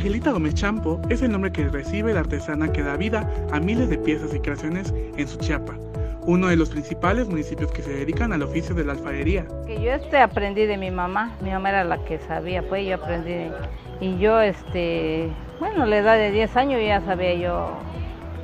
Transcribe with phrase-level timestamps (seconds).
[0.00, 3.90] Angelita Gómez Champo es el nombre que recibe la artesana que da vida a miles
[3.90, 5.74] de piezas y creaciones en Suchiapa,
[6.22, 9.44] uno de los principales municipios que se dedican al oficio de la alfarería.
[9.66, 12.94] Que yo este aprendí de mi mamá, mi mamá era la que sabía, pues yo
[12.94, 13.52] aprendí
[14.00, 15.28] y yo este,
[15.58, 17.68] bueno, la edad de 10 años ya sabía yo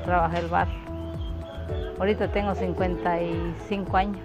[0.04, 0.73] trabajar el barro.
[1.98, 4.18] Ahorita tengo 55 años.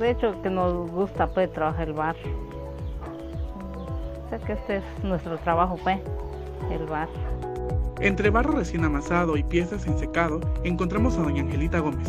[0.00, 2.18] De hecho que nos gusta pues trabajar el barro.
[4.26, 6.00] O sea que este es nuestro trabajo pues
[6.70, 7.12] el barro.
[8.00, 12.08] Entre barro recién amasado y piezas en secado, encontramos a doña Angelita Gómez,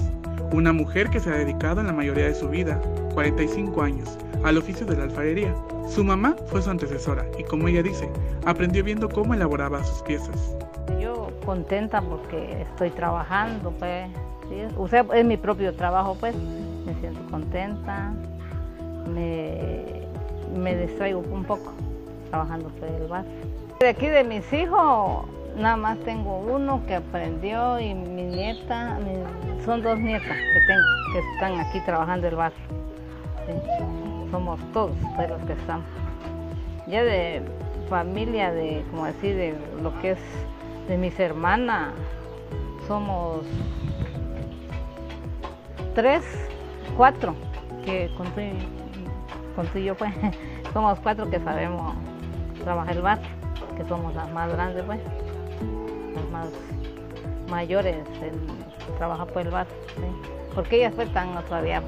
[0.51, 2.81] una mujer que se ha dedicado en la mayoría de su vida,
[3.13, 5.55] 45 años, al oficio de la alfarería.
[5.87, 8.09] Su mamá fue su antecesora y como ella dice,
[8.45, 10.55] aprendió viendo cómo elaboraba sus piezas.
[10.99, 14.09] Yo contenta porque estoy trabajando, pues,
[14.77, 16.35] o sea, es mi propio trabajo, pues,
[16.85, 18.13] me siento contenta,
[19.13, 19.85] me,
[20.55, 21.71] me distraigo un poco
[22.29, 23.31] trabajando por el barrio.
[23.79, 28.97] De aquí de mis hijos, nada más tengo uno que aprendió y mi nieta,
[29.63, 32.57] son dos nietas que tengo que están aquí trabajando el barrio.
[34.31, 35.85] Somos todos pues, los que estamos.
[36.87, 37.43] Ya de
[37.87, 40.19] familia, de como decir, de lo que es
[40.87, 41.93] de mis hermanas,
[42.87, 43.41] somos
[45.93, 46.23] tres,
[46.97, 47.35] cuatro,
[47.85, 48.09] que
[49.55, 50.15] contigo yo pues,
[50.73, 51.93] somos cuatro que sabemos
[52.63, 53.36] trabajar el barrio
[53.77, 54.99] que somos las más grandes, pues,
[56.15, 56.49] las más
[57.49, 59.67] mayores en trabajar por el bar,
[60.55, 61.81] porque ellas pues están todavía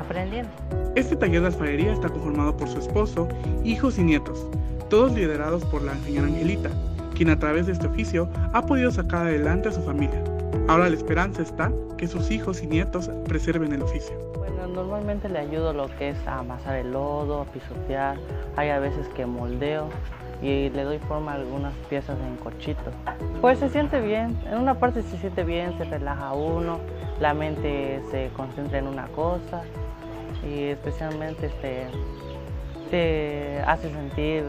[0.00, 0.50] aprendiendo.
[0.94, 3.28] Este taller de alfarería está conformado por su esposo,
[3.64, 4.46] hijos y nietos,
[4.90, 6.70] todos liderados por la señora Angelita,
[7.14, 10.22] quien a través de este oficio ha podido sacar adelante a su familia.
[10.68, 14.14] Ahora la esperanza está que sus hijos y nietos preserven el oficio.
[14.36, 18.18] Bueno, normalmente le ayudo lo que es a amasar el lodo, a pisotear,
[18.56, 19.88] hay a veces que moldeo
[20.44, 22.90] y le doy forma a algunas piezas en cochito.
[23.40, 26.78] Pues se siente bien, en una parte se siente bien, se relaja uno,
[27.18, 29.62] la mente se concentra en una cosa
[30.46, 31.86] y especialmente este,
[32.90, 34.44] te hace sentir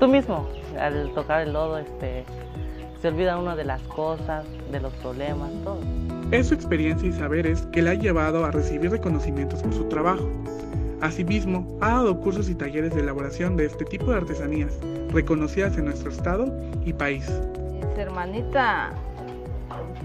[0.00, 0.48] tú mismo
[0.78, 2.24] al tocar el lodo este,
[3.00, 5.78] se olvida uno de las cosas, de los problemas, todo.
[6.32, 10.28] Es su experiencia y saberes que le ha llevado a recibir reconocimientos por su trabajo.
[11.02, 14.78] Asimismo, ha dado cursos y talleres de elaboración de este tipo de artesanías,
[15.10, 16.50] reconocidas en nuestro estado
[16.86, 17.30] y país.
[17.98, 18.92] Hermanita,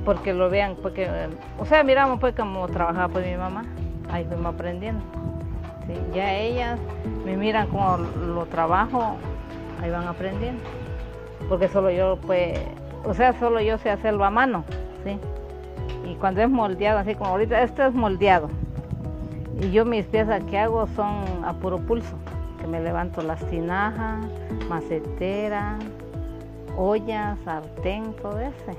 [0.03, 1.09] porque lo vean, porque,
[1.57, 3.63] o sea, miramos pues cómo trabajaba pues mi mamá,
[4.09, 5.01] ahí fuimos aprendiendo.
[6.13, 6.77] ya ellas
[7.25, 9.15] me miran como lo trabajo,
[9.81, 10.61] ahí van aprendiendo.
[11.47, 12.59] Porque solo yo pues,
[13.05, 14.65] o sea, solo yo sé hacerlo a mano,
[15.05, 15.17] ¿sí?
[16.05, 18.49] Y cuando es moldeado, así como ahorita, esto es moldeado
[19.59, 22.15] y yo mis piezas que hago son a puro pulso,
[22.59, 24.25] que me levanto las tinajas,
[24.69, 25.77] macetera,
[26.77, 28.77] ollas, sartén, todo ese.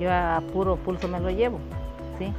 [0.00, 1.58] Yo a puro pulso me lo llevo,
[2.18, 2.32] ¿sí?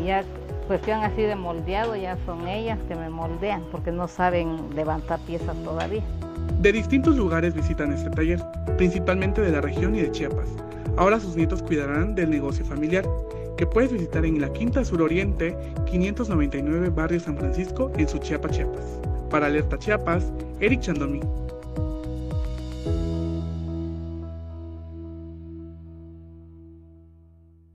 [0.00, 0.24] Y ya
[0.66, 5.56] cuestión así de moldeado, ya son ellas que me moldean, porque no saben levantar piezas
[5.64, 6.02] todavía.
[6.60, 8.40] De distintos lugares visitan este taller,
[8.76, 10.48] principalmente de la región y de Chiapas.
[10.96, 13.04] Ahora sus nietos cuidarán del negocio familiar
[13.62, 15.56] que puedes visitar en la Quinta Suroriente
[15.88, 18.98] 599 Barrio San Francisco en Suchiapa, Chiapas.
[19.30, 21.20] Para Alerta Chiapas, Eric Chandomí.